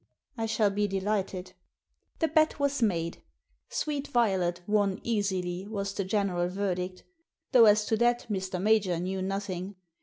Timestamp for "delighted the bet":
0.87-2.59